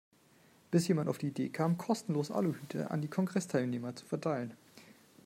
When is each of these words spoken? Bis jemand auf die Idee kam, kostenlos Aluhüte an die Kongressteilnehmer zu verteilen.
Bis 0.71 0.87
jemand 0.87 1.07
auf 1.09 1.19
die 1.19 1.27
Idee 1.27 1.49
kam, 1.49 1.77
kostenlos 1.77 2.31
Aluhüte 2.31 2.89
an 2.89 3.03
die 3.03 3.07
Kongressteilnehmer 3.07 3.95
zu 3.95 4.03
verteilen. 4.07 4.57